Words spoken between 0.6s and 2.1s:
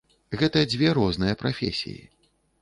дзве розныя прафесіі.